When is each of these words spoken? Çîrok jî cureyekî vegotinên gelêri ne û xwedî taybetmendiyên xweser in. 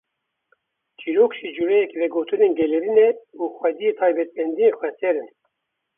Çîrok 0.99 1.31
jî 1.39 1.49
cureyekî 1.57 1.95
vegotinên 2.03 2.51
gelêri 2.59 2.91
ne 2.97 3.09
û 3.41 3.43
xwedî 3.55 3.89
taybetmendiyên 3.99 4.75
xweser 4.79 5.15
in. 5.23 5.29